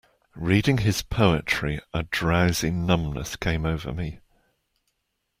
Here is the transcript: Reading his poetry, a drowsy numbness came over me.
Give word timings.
Reading 0.33 0.79
his 0.79 1.03
poetry, 1.03 1.79
a 1.93 2.01
drowsy 2.01 2.71
numbness 2.71 3.35
came 3.35 3.67
over 3.67 3.93
me. 3.93 4.19